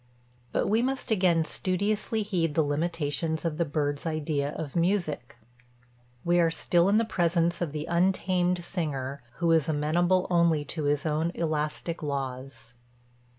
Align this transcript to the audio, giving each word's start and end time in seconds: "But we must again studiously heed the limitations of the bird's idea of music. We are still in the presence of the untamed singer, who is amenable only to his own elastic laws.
"But 0.51 0.67
we 0.67 0.81
must 0.81 1.11
again 1.11 1.45
studiously 1.45 2.23
heed 2.23 2.55
the 2.55 2.63
limitations 2.63 3.45
of 3.45 3.59
the 3.59 3.65
bird's 3.65 4.07
idea 4.07 4.51
of 4.55 4.75
music. 4.75 5.37
We 6.25 6.39
are 6.39 6.49
still 6.49 6.89
in 6.89 6.97
the 6.97 7.05
presence 7.05 7.61
of 7.61 7.71
the 7.71 7.85
untamed 7.85 8.63
singer, 8.63 9.21
who 9.35 9.51
is 9.51 9.69
amenable 9.69 10.25
only 10.31 10.65
to 10.65 10.85
his 10.85 11.05
own 11.05 11.29
elastic 11.35 12.01
laws. 12.01 12.73